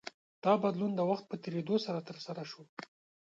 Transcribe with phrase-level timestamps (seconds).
[0.43, 1.75] دا بدلون د وخت په تېرېدو
[2.09, 2.63] ترسره شو.